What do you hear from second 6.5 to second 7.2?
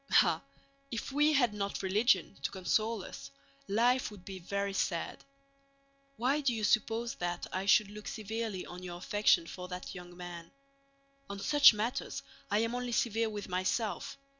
you suppose